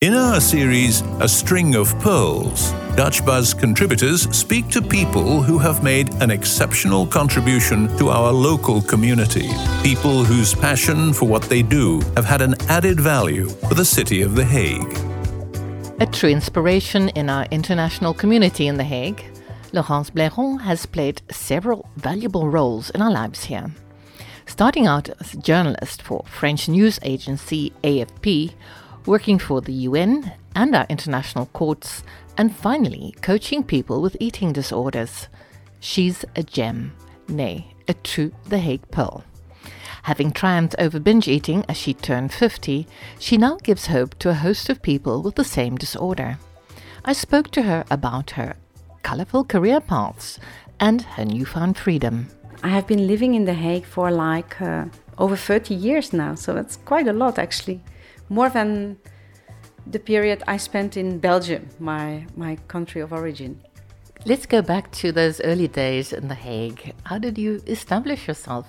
[0.00, 5.82] In our series, A String of Pearls, Dutch Buzz contributors speak to people who have
[5.82, 9.50] made an exceptional contribution to our local community.
[9.82, 14.22] People whose passion for what they do have had an added value for the city
[14.22, 14.96] of The Hague.
[16.00, 19.24] A true inspiration in our international community in The Hague,
[19.72, 23.72] Laurence Blairon has played several valuable roles in our lives here.
[24.46, 28.54] Starting out as a journalist for French news agency AFP,
[29.08, 32.04] working for the UN and our international courts,
[32.36, 35.28] and finally coaching people with eating disorders.
[35.80, 36.92] She's a gem,
[37.26, 39.24] nay, a true The Hague pearl.
[40.02, 42.86] Having triumphed over binge eating as she turned 50,
[43.18, 46.38] she now gives hope to a host of people with the same disorder.
[47.04, 48.56] I spoke to her about her
[49.02, 50.38] colorful career paths
[50.78, 52.28] and her newfound freedom.
[52.62, 54.84] I have been living in The Hague for like uh,
[55.16, 57.80] over 30 years now, so that's quite a lot actually
[58.28, 58.98] more than
[59.86, 63.60] the period I spent in Belgium, my, my country of origin.
[64.26, 66.94] Let's go back to those early days in The Hague.
[67.04, 68.66] How did you establish yourself?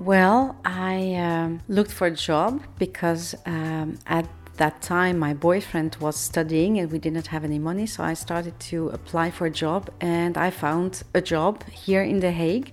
[0.00, 6.16] Well, I um, looked for a job because um, at that time my boyfriend was
[6.16, 9.90] studying and we didn't have any money, so I started to apply for a job
[10.00, 12.72] and I found a job here in The Hague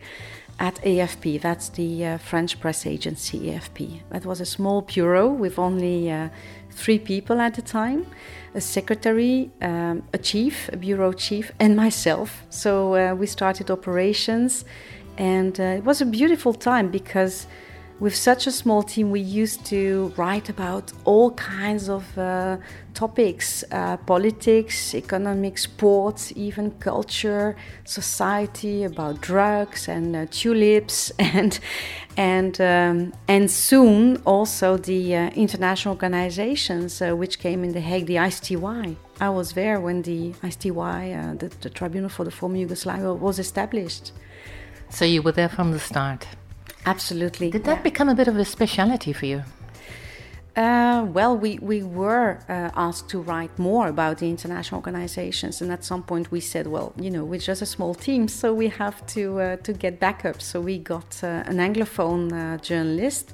[0.59, 1.41] at AFP.
[1.41, 4.01] That's the uh, French press agency, AFP.
[4.09, 6.29] That was a small bureau with only uh,
[6.71, 8.05] three people at the time
[8.53, 12.45] a secretary, um, a chief, a bureau chief, and myself.
[12.49, 14.63] So uh, we started operations,
[15.17, 17.47] and uh, it was a beautiful time because
[17.99, 22.57] with such a small team, we used to write about all kinds of uh,
[22.93, 31.59] topics uh, politics, economics, sports, even culture, society, about drugs and uh, tulips, and,
[32.17, 38.07] and, um, and soon also the uh, international organizations uh, which came in The Hague,
[38.07, 38.97] the ICTY.
[39.21, 43.39] I was there when the ICTY, uh, the, the Tribunal for the Former Yugoslavia, was
[43.39, 44.11] established.
[44.89, 46.27] So you were there from the start?
[46.85, 47.49] Absolutely.
[47.49, 47.81] Did that yeah.
[47.83, 49.43] become a bit of a speciality for you?
[50.55, 55.69] Uh, well, we, we were uh, asked to write more about the international organizations, and
[55.69, 58.69] at some point we said, well, you know, we're just a small team, so we
[58.69, 60.41] have to uh, to get backup.
[60.41, 63.33] So we got uh, an anglophone uh, journalist,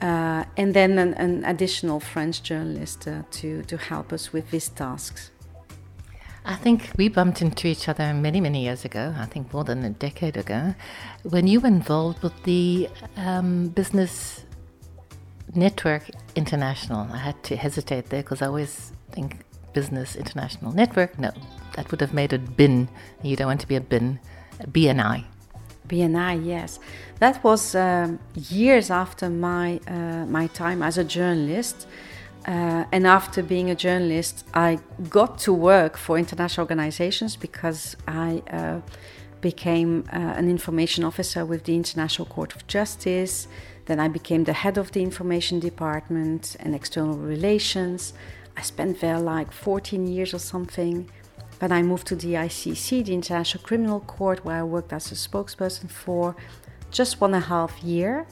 [0.00, 5.30] uh, and then an, an, additional French journalist to to help us with these tasks.
[6.44, 9.84] I think we bumped into each other many, many years ago, I think more than
[9.84, 10.74] a decade ago,
[11.22, 14.44] when you were involved with the um, Business
[15.54, 17.08] Network International.
[17.12, 19.38] I had to hesitate there because I always think
[19.72, 21.18] Business International Network.
[21.18, 21.30] No,
[21.74, 22.88] that would have made it BIN.
[23.22, 24.20] You don't want to be a BIN,
[24.60, 25.24] BNI.
[25.88, 26.78] BNI, yes.
[27.18, 31.86] That was um, years after my, uh, my time as a journalist.
[32.46, 34.78] Uh, and after being a journalist, I
[35.08, 38.80] got to work for international organizations because I uh,
[39.40, 43.46] became uh, an information officer with the International Court of Justice.
[43.86, 48.12] Then I became the head of the information department and external relations.
[48.56, 51.10] I spent there like 14 years or something.
[51.58, 55.14] Then I moved to the ICC, the International Criminal Court, where I worked as a
[55.14, 56.34] spokesperson for
[56.90, 58.26] just one and a half year.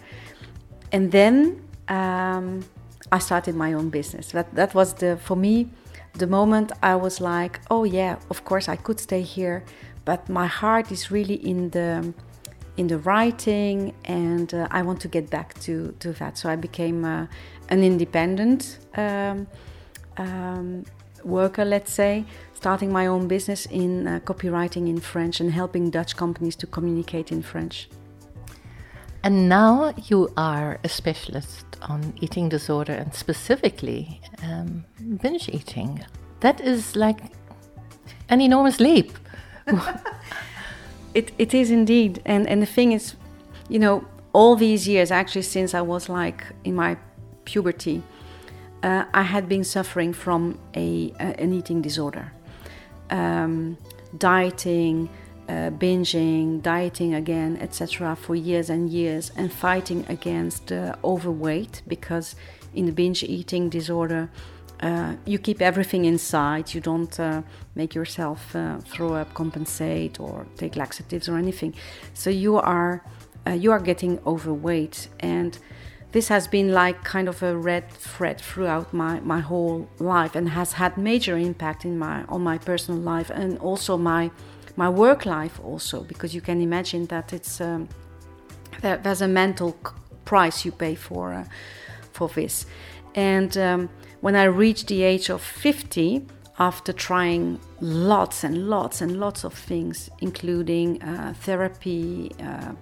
[0.92, 2.64] And then um,
[3.10, 4.32] I started my own business.
[4.32, 5.68] That that was the for me
[6.18, 9.64] the moment I was like, oh yeah, of course I could stay here,
[10.04, 12.12] but my heart is really in the
[12.76, 16.38] in the writing, and uh, I want to get back to to that.
[16.38, 17.26] So I became uh,
[17.68, 19.46] an independent um,
[20.16, 20.84] um,
[21.24, 26.16] worker, let's say, starting my own business in uh, copywriting in French and helping Dutch
[26.16, 27.88] companies to communicate in French.
[29.24, 34.84] And now you are a specialist on eating disorder and specifically um,
[35.20, 36.04] binge eating.
[36.40, 37.20] That is like
[38.28, 39.12] an enormous leap.
[41.14, 42.22] it, it is indeed.
[42.24, 43.16] And, and the thing is,
[43.68, 46.96] you know, all these years, actually, since I was like in my
[47.44, 48.02] puberty,
[48.82, 52.32] uh, I had been suffering from a, a an eating disorder.
[53.10, 53.78] Um,
[54.16, 55.08] dieting,
[55.48, 62.36] uh, binging, dieting again, etc., for years and years, and fighting against uh, overweight because
[62.74, 64.28] in the binge eating disorder,
[64.80, 66.74] uh, you keep everything inside.
[66.74, 67.42] You don't uh,
[67.74, 71.74] make yourself uh, throw up, compensate, or take laxatives or anything.
[72.14, 73.02] So you are
[73.46, 75.58] uh, you are getting overweight, and
[76.12, 80.50] this has been like kind of a red thread throughout my, my whole life, and
[80.50, 84.30] has had major impact in my on my personal life and also my
[84.78, 87.88] my work life also because you can imagine that it's um,
[88.82, 89.72] there, there's a mental
[90.24, 91.44] price you pay for uh,
[92.12, 92.66] for this
[93.14, 93.88] and um,
[94.20, 96.26] when I reached the age of 50,
[96.58, 102.72] after trying lots and lots and lots of things, including uh, therapy, uh,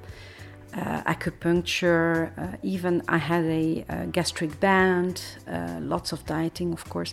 [0.75, 6.88] uh, acupuncture, uh, even I had a, a gastric band, uh, lots of dieting, of
[6.88, 7.12] course.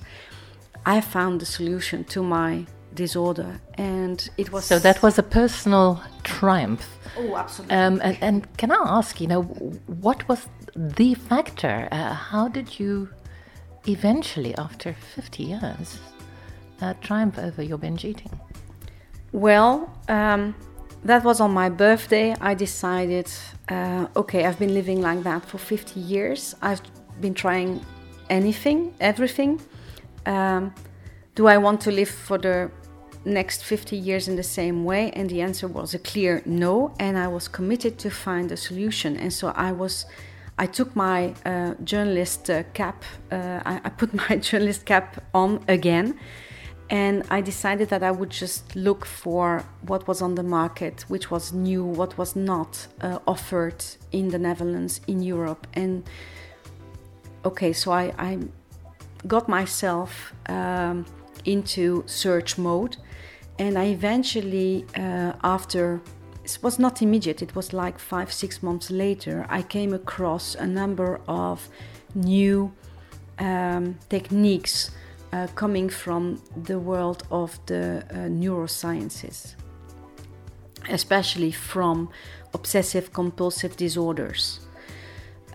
[0.85, 2.65] I found the solution to my
[2.95, 6.87] disorder, and it was so that was a personal triumph.
[7.17, 7.75] Oh, absolutely.
[7.75, 11.87] Um, and, and, can I ask, you know, what was the factor?
[11.91, 13.09] Uh, how did you
[13.87, 15.99] eventually, after 50 years,
[16.81, 18.31] uh, triumph over your binge eating?
[19.31, 20.55] Well, um,
[21.03, 22.35] that was on my birthday.
[22.41, 23.29] I decided,
[23.69, 26.55] uh, okay, I've been living like that for 50 years.
[26.61, 26.81] I've
[27.19, 27.85] been trying
[28.29, 29.61] anything, everything.
[30.25, 30.73] Um,
[31.35, 32.71] do I want to live for the
[33.25, 35.11] next 50 years in the same way?
[35.11, 36.93] And the answer was a clear no.
[36.99, 39.17] And I was committed to find a solution.
[39.17, 40.05] And so I was,
[40.57, 45.63] I took my uh, journalist uh, cap, uh, I, I, put my journalist cap on
[45.67, 46.19] again.
[46.89, 51.31] And I decided that I would just look for what was on the market, which
[51.31, 55.65] was new, what was not uh, offered in the Netherlands, in Europe.
[55.73, 56.03] And
[57.45, 58.39] okay, so I, I
[59.27, 61.05] got myself um,
[61.45, 62.97] into search mode
[63.59, 66.01] and I eventually, uh, after
[66.43, 70.67] it was not immediate, it was like five, six months later, I came across a
[70.67, 71.69] number of
[72.15, 72.73] new
[73.39, 74.91] um, techniques
[75.31, 79.55] uh, coming from the world of the uh, neurosciences,
[80.89, 82.09] especially from
[82.53, 84.59] obsessive compulsive disorders.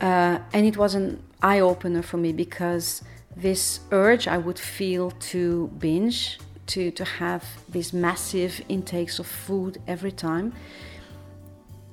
[0.00, 3.02] Uh, and it was an eye opener for me because
[3.36, 9.80] this urge I would feel to binge to, to have these massive intakes of food
[9.86, 10.52] every time,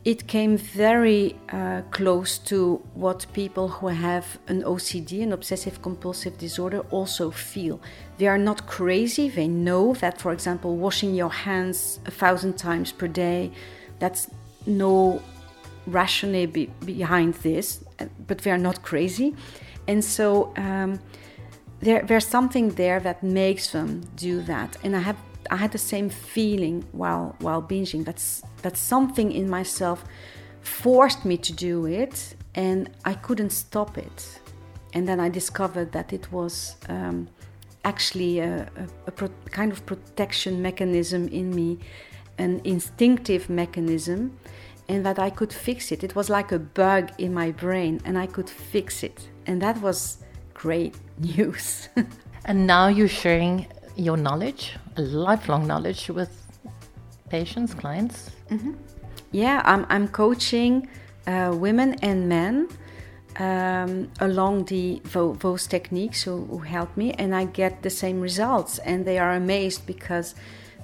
[0.06, 6.38] it came very uh, close to what people who have an OCD, an obsessive compulsive
[6.38, 7.82] disorder, also feel.
[8.20, 9.30] They are not crazy.
[9.30, 13.52] They know that, for example, washing your hands a thousand times per day,
[13.98, 14.30] that's
[14.68, 15.24] no
[15.88, 17.84] rationale be behind this,
[18.28, 19.36] but they are not crazy.
[19.88, 21.00] And so um,
[21.82, 24.78] there, there's something there that makes them do that.
[24.84, 25.18] And I have
[25.52, 28.06] I had the same feeling while while binging.
[28.06, 30.04] That's that something in myself
[30.62, 34.42] forced me to do it, and I couldn't stop it.
[34.94, 37.28] And then I discovered that it was um,
[37.84, 41.80] actually a, a, a pro- kind of protection mechanism in me,
[42.38, 44.40] an instinctive mechanism,
[44.88, 46.04] and that I could fix it.
[46.04, 49.30] It was like a bug in my brain, and I could fix it.
[49.46, 50.18] And that was
[50.56, 51.90] great news.
[52.46, 56.32] and now you're sharing your knowledge, lifelong knowledge, with
[57.30, 58.32] patients, clients.
[58.50, 58.74] Mm-hmm.
[59.32, 60.88] Yeah, I'm, I'm coaching
[61.28, 62.68] uh, women and men
[63.38, 65.02] um, along the
[65.40, 68.80] those techniques who, who help me, and I get the same results.
[68.80, 70.36] And they are amazed because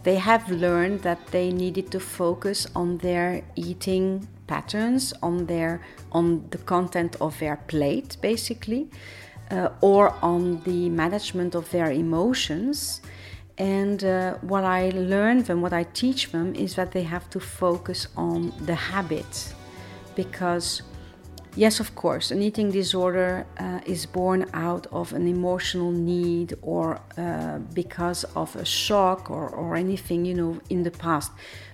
[0.04, 5.82] they have learned that they needed to focus on their eating patterns, on their
[6.12, 8.90] on the content of their plate, basically
[9.52, 13.02] uh, or on the management of their emotions.
[13.58, 17.40] And uh, what I learn them, what I teach them is that they have to
[17.40, 19.54] focus on the habit.
[20.16, 20.82] Because,
[21.56, 27.02] yes, of course, an eating disorder uh, is born out of an emotional need or
[27.18, 31.32] uh, because of a shock or, or anything, you know, in the past.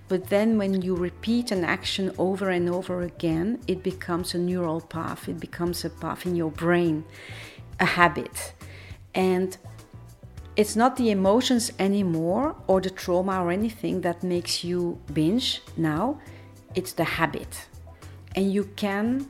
[0.10, 4.81] But then when you repeat an action over and over again, it becomes a neural
[4.81, 7.03] path, it becomes a path in your brain
[7.79, 8.53] a habit.
[9.13, 9.57] And
[10.55, 16.19] it's not the emotions anymore or the trauma or anything that makes you binge now,
[16.74, 17.67] it's the habit.
[18.36, 19.27] And you can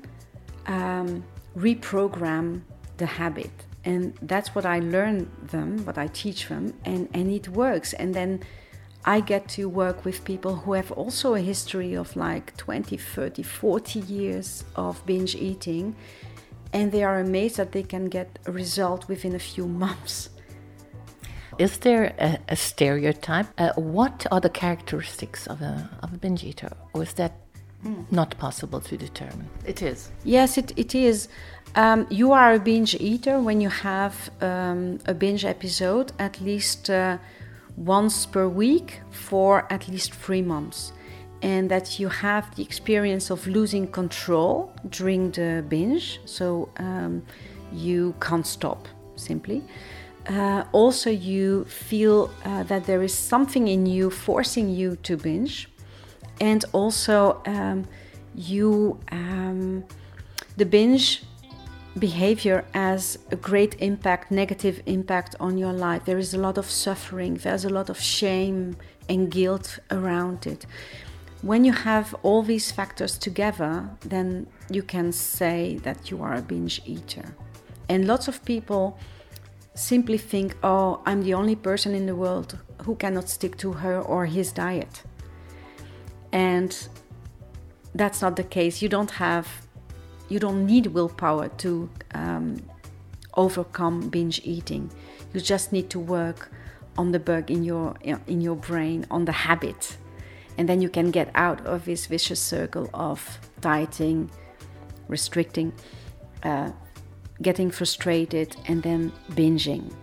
[0.67, 1.23] um,
[1.57, 2.61] reprogram
[2.97, 3.51] the habit.
[3.83, 7.93] And that's what I learn them, what I teach them, and, and it works.
[7.93, 8.41] And then
[9.05, 13.43] I get to work with people who have also a history of like 20, 30,
[13.43, 15.95] 40 years of binge eating
[16.73, 20.29] and they are amazed that they can get a result within a few months.
[21.57, 23.47] Is there a, a stereotype?
[23.57, 27.33] Uh, what are the characteristics of a, of a binge eater, or is that
[27.83, 28.05] mm.
[28.11, 29.49] not possible to determine?
[29.65, 30.11] It is.
[30.23, 31.29] Yes, it, it is.
[31.75, 36.89] Um, you are a binge eater when you have um, a binge episode at least
[36.89, 37.17] uh,
[37.75, 40.91] once per week for at least three months
[41.41, 47.23] and that you have the experience of losing control during the binge, so um,
[47.71, 49.63] you can't stop simply.
[50.27, 55.69] Uh, also, you feel uh, that there is something in you forcing you to binge,
[56.41, 57.85] and also um,
[58.35, 59.83] you um,
[60.57, 61.23] the binge
[61.99, 66.05] behavior has a great impact, negative impact on your life.
[66.05, 68.75] There is a lot of suffering, there's a lot of shame
[69.09, 70.65] and guilt around it.
[71.41, 76.41] When you have all these factors together, then you can say that you are a
[76.41, 77.35] binge eater.
[77.89, 78.97] And lots of people
[79.75, 84.01] simply think, oh, I'm the only person in the world who cannot stick to her
[84.01, 85.03] or his diet.
[86.31, 86.75] And
[87.93, 88.81] that's not the case.
[88.81, 89.47] You don't have
[90.29, 92.57] you don't need willpower to um,
[93.35, 94.91] overcome binge eating.
[95.33, 96.51] You just need to work
[96.97, 99.97] on the bug in your in your brain, on the habit,
[100.57, 104.29] and then you can get out of this vicious circle of dieting,
[105.07, 105.73] restricting,
[106.43, 106.71] uh,
[107.41, 109.93] getting frustrated, and then binging.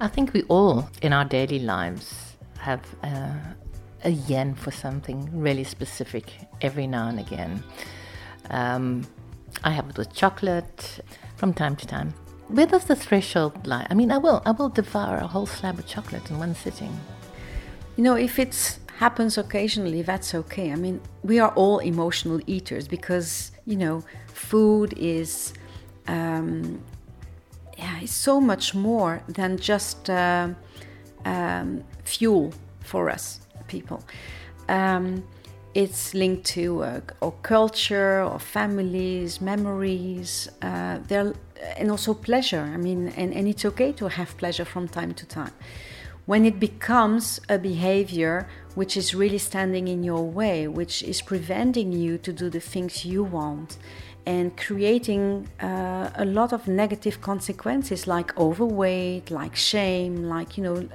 [0.00, 3.34] I think we all in our daily lives have uh,
[4.04, 7.62] a yen for something really specific every now and again.
[8.50, 9.06] Um,
[9.62, 11.00] I have it with chocolate
[11.36, 12.14] from time to time.
[12.48, 13.86] Where does the threshold lie?
[13.90, 16.98] I mean, I will, I will devour a whole slab of chocolate in one sitting.
[17.96, 20.70] You know, if it happens occasionally, that's okay.
[20.70, 25.54] I mean, we are all emotional eaters because you know, food is,
[26.08, 26.82] um,
[27.78, 30.48] yeah, it's so much more than just uh,
[31.24, 34.02] um, fuel for us people.
[34.68, 35.24] Um,
[35.74, 40.98] it's linked to uh, or culture or families, memories, uh,
[41.78, 42.68] and also pleasure.
[42.74, 45.52] I mean, and, and it's okay to have pleasure from time to time.
[46.26, 51.92] When it becomes a behavior which is really standing in your way, which is preventing
[51.92, 53.78] you to do the things you want,
[54.26, 60.88] and creating uh, a lot of negative consequences like overweight, like shame, like, you know,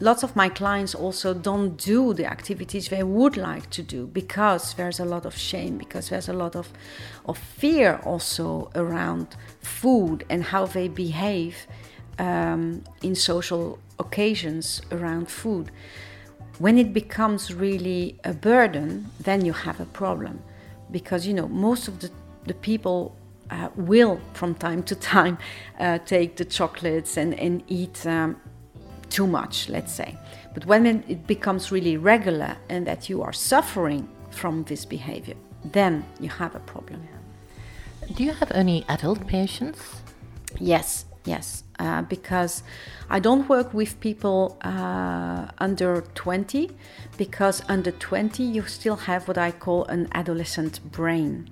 [0.00, 4.74] lots of my clients also don't do the activities they would like to do because
[4.74, 6.68] there's a lot of shame because there's a lot of,
[7.26, 11.66] of fear also around food and how they behave
[12.18, 15.70] um, in social occasions around food
[16.58, 20.42] when it becomes really a burden then you have a problem
[20.90, 22.10] because you know most of the,
[22.46, 23.16] the people
[23.50, 25.38] uh, will from time to time
[25.78, 28.40] uh, take the chocolates and, and eat um,
[29.10, 30.16] too much, let's say.
[30.54, 36.04] But when it becomes really regular and that you are suffering from this behavior, then
[36.20, 37.00] you have a problem.
[38.14, 39.80] Do you have any adult patients?
[40.60, 42.62] Yes, yes, uh, because
[43.10, 46.70] I don't work with people uh, under 20,
[47.16, 51.50] because under 20 you still have what I call an adolescent brain,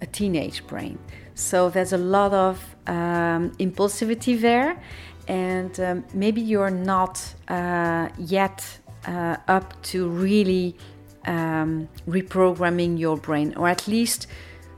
[0.00, 0.98] a teenage brain.
[1.34, 4.80] So there's a lot of um, impulsivity there,
[5.28, 8.64] and um, maybe you're not uh, yet
[9.06, 10.76] uh, up to really
[11.26, 14.26] um, reprogramming your brain, or at least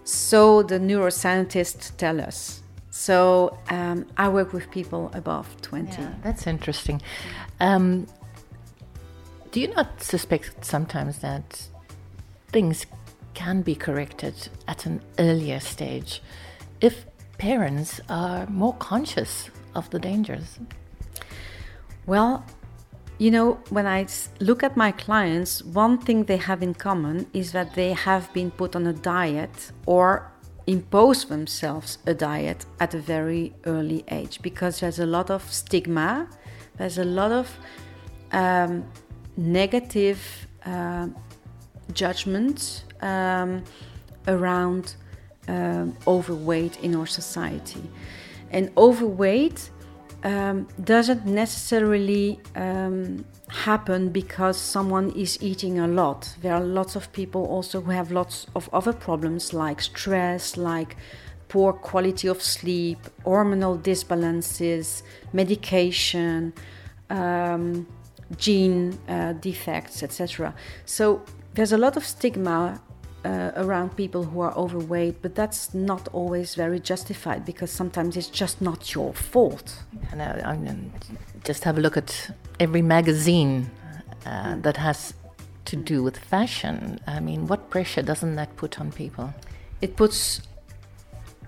[0.05, 2.64] so the neuroscientists tell us.
[2.97, 6.01] So um, I work with people above 20.
[6.01, 7.03] Yeah, that's interesting.
[7.59, 8.07] Um,
[9.51, 11.67] do you not suspect sometimes that
[12.53, 12.87] things
[13.35, 16.23] can be corrected at an earlier stage
[16.81, 17.05] if
[17.37, 20.61] parents are more conscious of the dangers?
[22.07, 22.47] Well,
[23.19, 24.07] you know, when I
[24.39, 28.53] look at my clients, one thing they have in common is that they have been
[28.53, 30.31] put on a diet or
[30.67, 36.29] impose themselves a diet at a very early age because there's a lot of stigma,
[36.79, 37.59] there's a lot of
[38.33, 38.85] um,
[39.37, 41.09] negative uh,
[41.93, 43.63] judgment um,
[44.27, 44.97] around
[45.49, 47.83] um, overweight in our society.
[48.51, 49.71] And overweight
[50.25, 56.35] um, doesn't necessarily um, happen because someone is eating a lot.
[56.41, 60.97] There are lots of people also who have lots of other problems like stress, like
[61.49, 65.03] poor quality of sleep, hormonal disbalances,
[65.33, 66.55] medication,
[67.11, 67.87] um,
[68.37, 70.55] gene uh, defects, etc.
[70.87, 72.81] So there's a lot of stigma
[73.25, 78.29] uh, around people who are overweight, but that's not always very justified because sometimes it's
[78.29, 79.83] just not your fault.
[80.11, 80.93] And uh, I mean,
[81.45, 83.71] just have a look at every magazine
[84.27, 85.15] uh, that has
[85.67, 87.01] to do with fashion.
[87.07, 89.33] I mean, what pressure doesn't that put on people?
[89.81, 90.41] It puts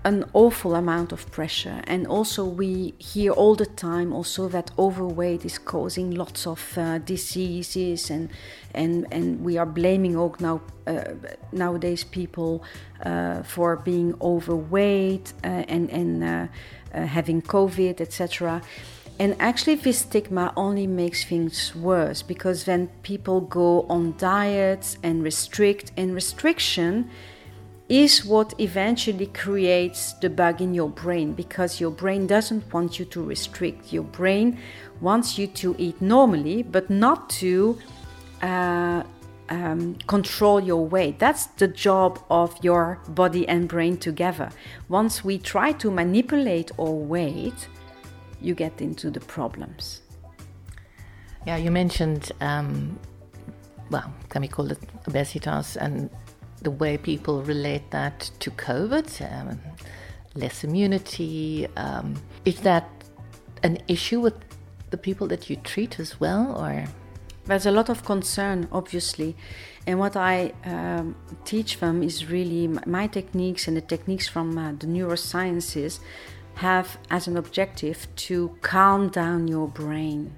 [0.07, 1.81] an awful amount of pressure.
[1.85, 6.99] And also we hear all the time also that overweight is causing lots of uh,
[6.99, 8.29] diseases and
[8.73, 11.03] and and we are blaming now uh,
[11.51, 12.63] nowadays people
[13.03, 16.47] uh, for being overweight uh, and and uh,
[16.93, 18.61] uh, having covid etc
[19.19, 25.23] and actually this stigma only makes things worse because then people go on diets and
[25.23, 27.09] restrict and restriction
[27.89, 33.05] is what eventually creates the bug in your brain because your brain doesn't want you
[33.05, 33.93] to restrict.
[33.93, 34.59] Your brain
[34.99, 37.77] wants you to eat normally, but not to
[38.41, 39.03] uh,
[39.49, 41.19] um, control your weight.
[41.19, 44.49] That's the job of your body and brain together.
[44.89, 47.69] Once we try to manipulate our weight,
[48.41, 50.01] you get into the problems.
[51.45, 52.99] Yeah, you mentioned, um,
[53.89, 56.09] well, can we call it obesitas and
[56.61, 59.59] the way people relate that to COVID, um,
[60.35, 61.67] less immunity.
[61.75, 62.89] Um, is that
[63.63, 64.35] an issue with
[64.89, 66.85] the people that you treat as well, or?
[67.45, 69.35] There's a lot of concern, obviously,
[69.85, 74.73] and what I um, teach them is really my techniques and the techniques from uh,
[74.73, 75.99] the neurosciences
[76.55, 80.33] have as an objective to calm down your brain.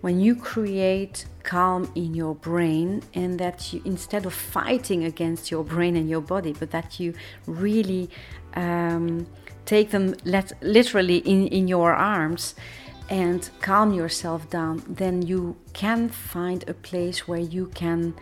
[0.00, 5.64] When you create calm in your brain and that you instead of fighting against your
[5.64, 7.14] brain and your body but that you
[7.46, 8.10] really
[8.54, 9.26] um,
[9.64, 12.54] take them let, literally in, in your arms
[13.08, 18.14] and calm yourself down then you can find a place where you can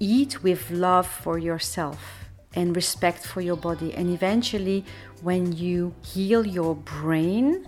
[0.00, 2.24] eat with love for yourself
[2.56, 3.94] and respect for your body.
[3.94, 4.84] And eventually
[5.22, 7.66] when you heal your brain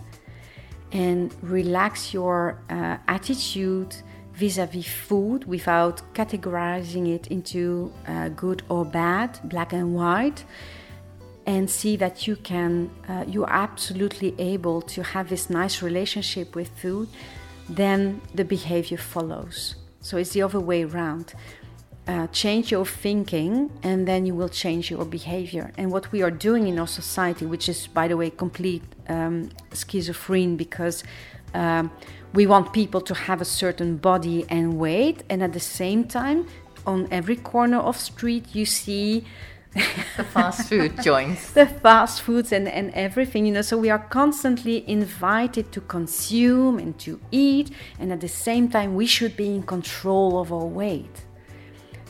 [0.96, 3.94] and relax your uh, attitude
[4.32, 10.44] vis-a-vis food without categorizing it into uh, good or bad, black and white,
[11.44, 16.68] and see that you can, uh, you're absolutely able to have this nice relationship with
[16.80, 17.08] food,
[17.68, 19.76] then the behavior follows.
[20.00, 21.34] So it's the other way around.
[22.08, 25.72] Uh, change your thinking and then you will change your behavior.
[25.76, 29.50] And what we are doing in our society, which is, by the way, complete um,
[29.72, 31.02] schizophrene because
[31.52, 31.90] um,
[32.32, 36.46] we want people to have a certain body and weight, and at the same time,
[36.86, 39.24] on every corner of street, you see
[39.74, 43.46] the fast food joints, the fast foods, and, and everything.
[43.46, 48.28] You know, so we are constantly invited to consume and to eat, and at the
[48.28, 51.24] same time, we should be in control of our weight.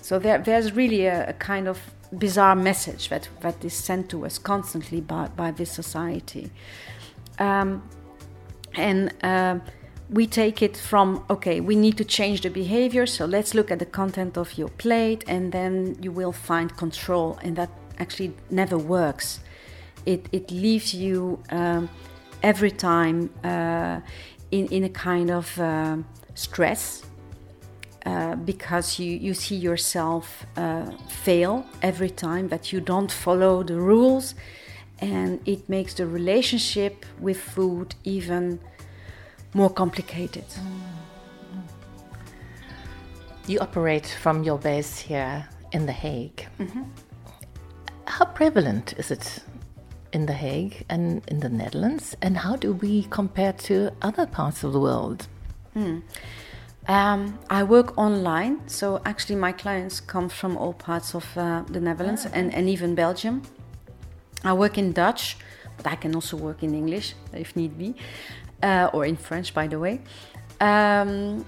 [0.06, 1.80] So there, there's really a, a kind of
[2.16, 6.52] bizarre message that, that is sent to us constantly by, by this society.
[7.40, 7.82] Um,
[8.74, 9.58] and uh,
[10.08, 13.80] we take it from okay we need to change the behavior so let's look at
[13.80, 18.78] the content of your plate and then you will find control and that actually never
[18.78, 19.40] works
[20.04, 21.88] it, it leaves you um,
[22.44, 24.00] every time uh,
[24.52, 25.96] in, in a kind of uh,
[26.34, 27.02] stress
[28.06, 33.74] uh, because you, you see yourself uh, fail every time that you don't follow the
[33.74, 34.36] rules
[35.00, 38.60] and it makes the relationship with food even
[39.54, 40.44] more complicated.
[40.48, 40.96] Mm.
[43.48, 46.46] You operate from your base here in The Hague.
[46.60, 46.82] Mm-hmm.
[48.06, 49.40] How prevalent is it
[50.12, 52.16] in The Hague and in the Netherlands?
[52.22, 55.26] And how do we compare to other parts of the world?
[55.74, 56.02] Mm.
[56.88, 61.80] Um, I work online, so actually my clients come from all parts of uh, the
[61.80, 63.42] Netherlands and, and even Belgium.
[64.44, 65.36] I work in Dutch,
[65.76, 67.96] but I can also work in English if need be
[68.62, 70.00] uh, or in French, by the way.
[70.60, 71.44] Um,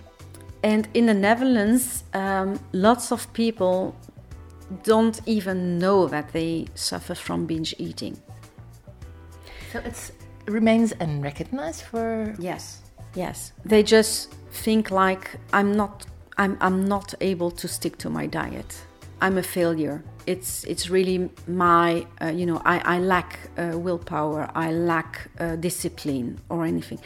[0.64, 3.94] and in the Netherlands, um, lots of people
[4.83, 8.20] don't even know that they suffer from binge eating.
[9.72, 10.11] So it
[10.46, 12.83] remains unrecognized for yes,
[13.14, 13.53] yes.
[13.64, 18.85] They just think like I'm not, I'm, I'm not able to stick to my diet.
[19.21, 20.03] I'm a failure.
[20.27, 24.49] It's it's really my uh, you know I, I lack uh, willpower.
[24.55, 27.01] I lack uh, discipline or anything.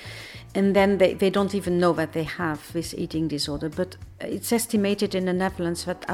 [0.55, 3.71] And then they, they don't even know that they have this eating disorder.
[3.71, 6.05] But it's estimated in the Netherlands that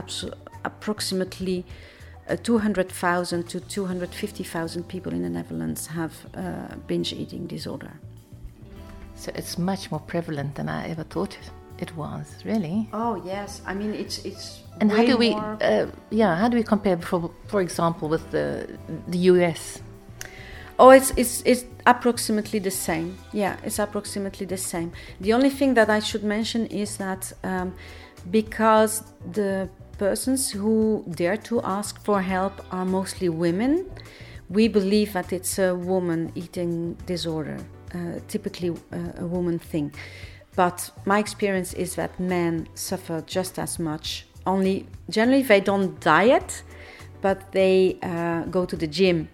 [0.65, 1.65] approximately
[2.29, 7.99] uh, 200,000 to 250,000 people in the Netherlands have uh, binge eating disorder
[9.19, 11.37] so it's much more prevalent than I ever thought
[11.79, 12.89] it was really.
[12.93, 14.63] Oh yes, I mean it's it's.
[14.81, 15.35] And how do we?
[15.35, 18.79] Uh, yeah, how do we compare, for for example, with the
[19.09, 19.81] the US?
[20.79, 23.19] Oh, it's it's it's approximately the same.
[23.33, 24.93] Yeah, it's approximately the same.
[25.21, 27.75] The only thing that I should mention is that um,
[28.31, 29.03] because
[29.33, 33.91] the persons who dare to ask for help are mostly women,
[34.49, 37.59] we believe that it's a woman eating disorder,
[38.29, 39.93] typically uh, a woman thing.
[40.57, 44.27] But my experience is that men suffer just as much.
[44.45, 46.63] Only generally they don't diet,
[47.21, 49.29] but they uh, go to the gym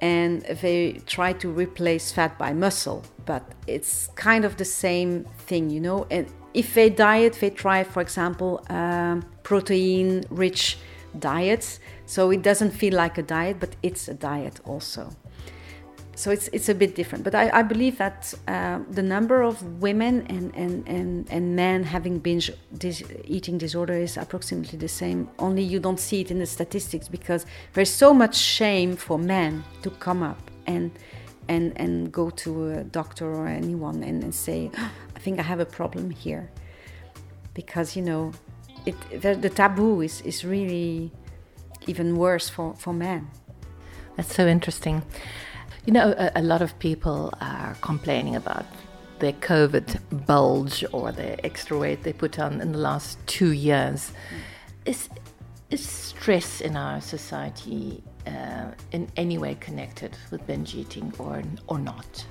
[0.00, 3.04] and they try to replace fat by muscle.
[3.24, 6.06] But it's kind of the same thing, you know.
[6.10, 10.78] And if they diet, they try, for example, um, protein-rich
[11.18, 11.80] diets.
[12.06, 15.10] So it doesn't feel like a diet, but it's a diet also.
[16.16, 17.24] So it's, it's a bit different.
[17.24, 21.84] But I, I believe that uh, the number of women and, and, and, and men
[21.84, 25.28] having binge dis- eating disorder is approximately the same.
[25.38, 29.64] Only you don't see it in the statistics because there's so much shame for men
[29.82, 30.90] to come up and
[31.46, 35.42] and and go to a doctor or anyone and, and say, oh, I think I
[35.42, 36.50] have a problem here,
[37.52, 38.32] because you know,
[38.86, 41.12] it the, the taboo is is really
[41.86, 43.28] even worse for for men.
[44.16, 45.02] That's so interesting.
[45.86, 48.64] You know, a, a lot of people are complaining about
[49.18, 54.12] their COVID bulge or the extra weight they put on in the last two years.
[54.86, 55.10] Is
[55.70, 61.78] is stress in our society uh, in any way connected with binge eating or or
[61.78, 62.26] not?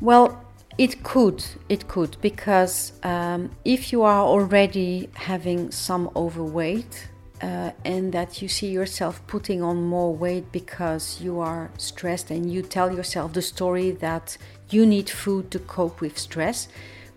[0.00, 0.44] Well,
[0.76, 1.42] it could.
[1.70, 7.08] It could because um, if you are already having some overweight.
[7.44, 12.42] Uh, and that you see yourself putting on more weight because you are stressed, and
[12.54, 14.26] you tell yourself the story that
[14.70, 16.68] you need food to cope with stress,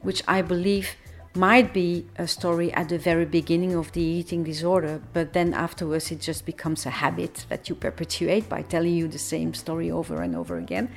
[0.01, 0.87] which I believe
[1.33, 6.11] might be a story at the very beginning of the eating disorder, but then afterwards
[6.11, 10.21] it just becomes a habit that you perpetuate by telling you the same story over
[10.21, 10.89] and over again,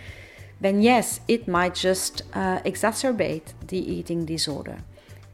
[0.60, 4.78] then yes, it might just uh, exacerbate the eating disorder.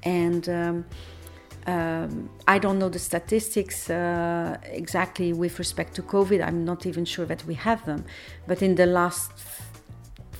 [0.02, 0.84] And um,
[1.66, 6.44] um, I don't know the statistics uh, exactly with respect to COVID.
[6.46, 8.04] I'm not even sure that we have them.
[8.46, 9.32] But in the last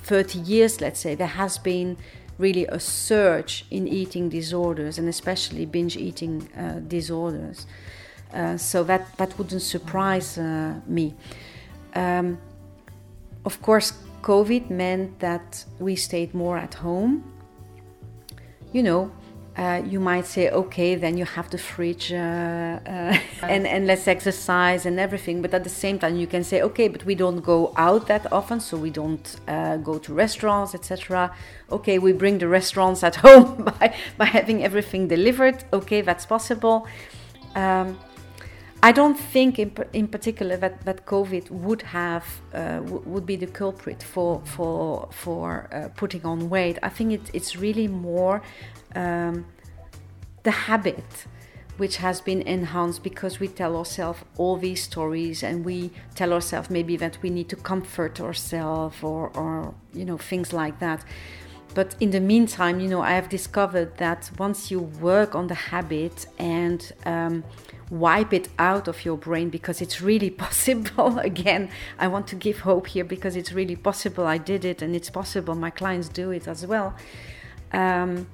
[0.05, 1.97] 30 years, let's say, there has been
[2.39, 7.67] really a surge in eating disorders and especially binge eating uh, disorders.
[8.33, 11.15] Uh, so that, that wouldn't surprise uh, me.
[11.95, 12.39] Um,
[13.45, 17.25] of course, COVID meant that we stayed more at home.
[18.73, 19.13] You know,
[19.57, 24.07] uh, you might say, okay, then you have the fridge uh, uh, and, and let's
[24.07, 25.41] exercise and everything.
[25.41, 28.31] But at the same time, you can say, okay, but we don't go out that
[28.31, 31.35] often, so we don't uh, go to restaurants, etc.
[31.73, 35.65] Okay, we bring the restaurants at home by, by having everything delivered.
[35.73, 36.87] Okay, that's possible.
[37.55, 37.99] Um,
[38.83, 43.47] I don't think, in, in particular, that, that COVID would have uh, would be the
[43.47, 46.79] culprit for for for uh, putting on weight.
[46.83, 48.43] I think it, it's really more
[48.97, 49.47] um,
[50.43, 51.27] the habit
[51.77, 56.71] which has been enhanced because we tell ourselves all these stories and we tell ourselves
[56.71, 61.05] maybe that we need to comfort ourselves or, or you know things like that.
[61.75, 65.55] But in the meantime you know i have discovered that once you work on the
[65.55, 67.45] habit and um,
[67.91, 72.61] wipe it out of your brain because it's really possible again i want to give
[72.61, 76.31] hope here because it's really possible i did it and it's possible my clients do
[76.31, 76.95] it as well
[77.73, 78.27] um,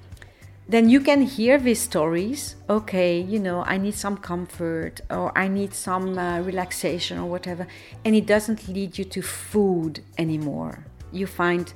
[0.69, 2.57] then you can hear these stories.
[2.69, 7.67] Okay you know i need some comfort or i need some uh, relaxation or whatever.
[8.05, 10.85] And it doesn't lead you to food anymore.
[11.13, 11.73] You find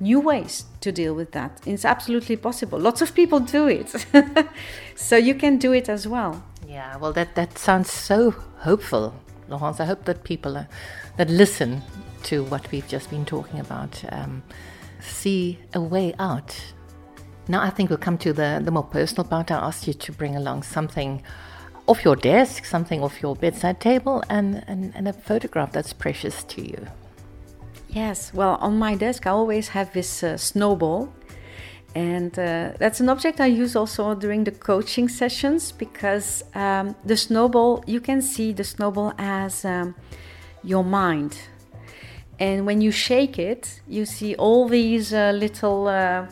[0.00, 1.60] new ways to deal with that.
[1.66, 2.78] It's absolutely possible.
[2.78, 4.06] Lots of people do it.
[4.94, 6.42] So you can do it as well.
[6.68, 9.14] Yeah well that that sounds so hopeful
[9.48, 9.80] laurence.
[9.80, 10.64] I hope that people uh,
[11.16, 11.82] that listen
[12.24, 14.42] to what we've just been talking about um,
[15.00, 16.54] see a way out
[17.50, 19.50] now, I think we'll come to the, the more personal part.
[19.50, 21.20] I asked you to bring along something
[21.88, 26.44] off your desk, something off your bedside table, and, and, and a photograph that's precious
[26.44, 26.86] to you.
[27.88, 31.12] Yes, well, on my desk, I always have this uh, snowball.
[31.96, 37.16] And uh, that's an object I use also during the coaching sessions because um, the
[37.16, 39.96] snowball, you can see the snowball as um,
[40.62, 41.36] your mind.
[42.38, 46.28] And when you shake it, you see all these uh, little uh,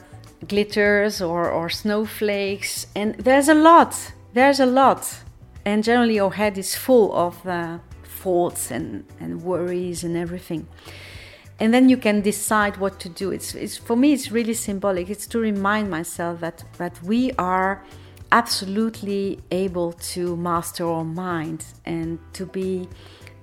[0.47, 2.87] glitters or, or snowflakes.
[2.95, 4.13] And there's a lot.
[4.35, 5.23] There's a lot.
[5.65, 10.67] And generally, your head is full of uh, thoughts and, and worries and everything.
[11.61, 13.33] And then you can decide what to do.
[13.33, 15.11] It's, it's for me, it's really symbolic.
[15.11, 17.85] It's to remind myself that that we are
[18.31, 22.89] absolutely able to master our mind and to be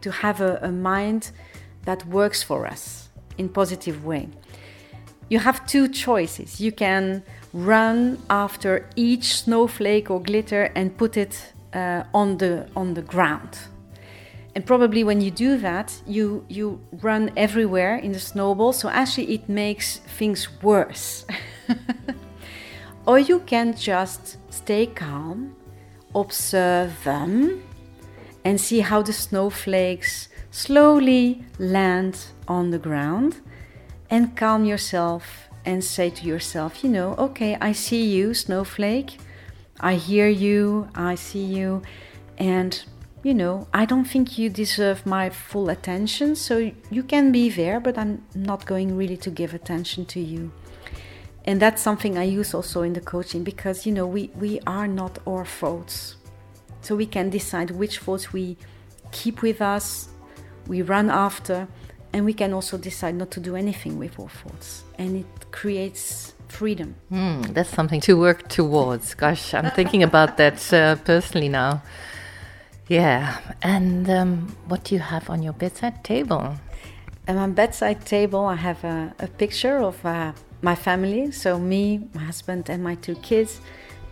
[0.01, 1.31] to have a, a mind
[1.85, 4.29] that works for us in positive way
[5.29, 6.61] you have two choices.
[6.61, 12.93] You can run after each snowflake or glitter and put it uh, on the on
[12.93, 13.57] the ground.
[14.55, 18.73] And probably when you do that, you you run everywhere in the snowball.
[18.73, 21.25] So actually, it makes things worse.
[23.05, 25.55] or you can just stay calm,
[26.13, 27.63] observe them,
[28.45, 33.41] and see how the snowflakes slowly land on the ground
[34.09, 39.17] and calm yourself and say to yourself, you know, okay, I see you, snowflake.
[39.79, 41.81] I hear you, I see you,
[42.37, 42.81] and
[43.23, 46.35] you know, I don't think you deserve my full attention.
[46.35, 50.51] So you can be there, but I'm not going really to give attention to you.
[51.43, 54.87] And that's something I use also in the coaching because, you know, we, we are
[54.87, 56.17] not our thoughts.
[56.81, 58.57] So we can decide which thoughts we
[59.11, 60.09] keep with us,
[60.67, 61.67] we run after,
[62.15, 64.85] and we can also decide not to do anything with our thoughts.
[64.97, 66.95] And it creates freedom.
[67.11, 69.13] Mm, that's something to work towards.
[69.15, 71.83] Gosh, I'm thinking about that uh, personally now.
[72.87, 73.37] Yeah.
[73.61, 76.55] And um, what do you have on your bedside table?
[77.27, 81.31] At my bedside table, I have a, a picture of uh, my family.
[81.31, 83.59] So, me, my husband, and my two kids.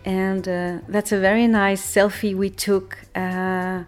[0.04, 3.84] And uh, that's a very nice selfie we took uh,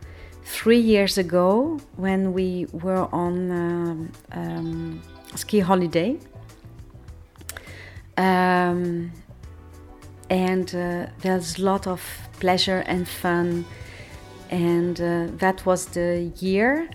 [0.47, 5.03] three years ago when we were on um, um,
[5.35, 6.19] ski holiday.
[8.17, 9.13] Um,
[10.31, 12.01] and uh, there's a lot of
[12.41, 13.67] pleasure and fun
[14.51, 16.89] and uh, that was the year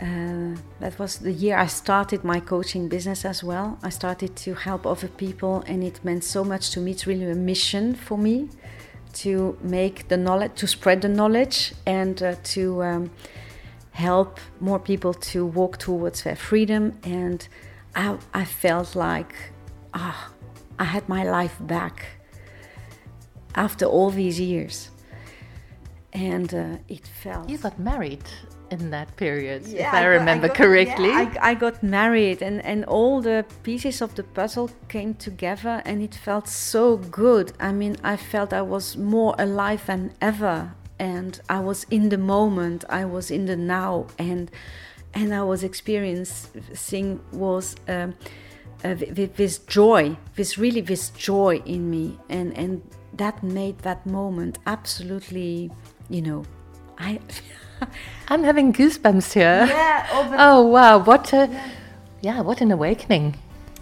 [0.00, 3.78] uh, that was the year I started my coaching business as well.
[3.82, 6.92] I started to help other people, and it meant so much to me.
[6.92, 8.48] It's really a mission for me
[9.12, 13.10] to make the knowledge, to spread the knowledge, and uh, to um,
[13.92, 16.98] help more people to walk towards their freedom.
[17.02, 17.46] And
[17.94, 19.34] I, I felt like,
[19.94, 20.34] ah, oh,
[20.78, 22.06] I had my life back
[23.54, 24.90] after all these years
[26.12, 27.48] and uh, it felt.
[27.48, 28.24] You got married
[28.70, 31.08] in that period, yeah, if I, I remember I got, correctly.
[31.08, 35.82] Yeah, I, I, got married, and, and all the pieces of the puzzle came together,
[35.84, 37.52] and it felt so good.
[37.60, 42.18] I mean, I felt I was more alive than ever, and I was in the
[42.18, 44.50] moment, I was in the now, and
[45.12, 47.76] and I was experiencing was.
[47.88, 48.14] Um,
[48.82, 52.80] uh, with this joy, this really this joy in me, and and
[53.12, 55.70] that made that moment absolutely
[56.10, 56.44] you know,
[56.98, 57.20] I.
[58.28, 59.66] I'm having goosebumps here.
[59.66, 60.06] Yeah.
[60.12, 60.98] Oh, oh wow!
[60.98, 61.70] What a, yeah.
[62.20, 63.36] yeah, what an awakening.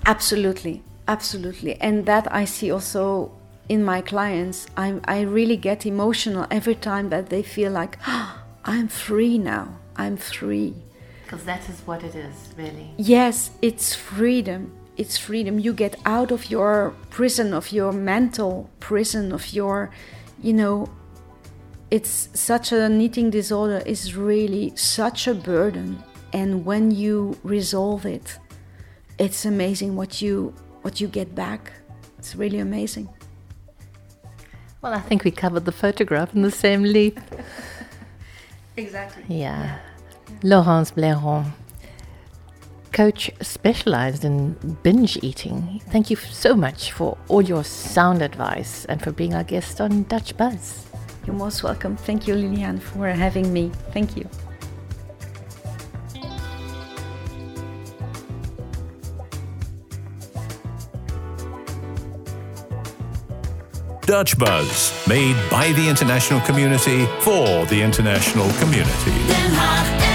[0.06, 3.32] Absolutely, absolutely, and that I see also
[3.68, 4.66] in my clients.
[4.76, 9.78] I I really get emotional every time that they feel like, oh, I'm free now.
[9.96, 10.74] I'm free.
[11.24, 12.90] Because that is what it is, really.
[12.96, 14.72] Yes, it's freedom.
[14.96, 15.58] It's freedom.
[15.58, 19.90] You get out of your prison, of your mental prison, of your,
[20.42, 20.88] you know,
[21.90, 26.02] it's such a eating disorder is really such a burden.
[26.32, 28.38] And when you resolve it
[29.18, 31.72] it's amazing what you what you get back.
[32.18, 33.08] It's really amazing.
[34.80, 37.18] Well i think we covered the photograph in the same leap
[38.76, 39.24] exactly.
[39.26, 39.78] Yeah, yeah.
[40.44, 41.50] laurence blairon
[42.92, 45.80] coach specialized in binge eating.
[45.90, 50.04] Thank you so much for all your sound advice and for being our guest on
[50.04, 50.87] dutch buzz
[51.28, 51.94] you're most welcome.
[51.94, 53.70] Thank you, Liliane, for having me.
[53.92, 54.26] Thank you.
[64.06, 70.07] Dutch Buzz, made by the international community for the international community.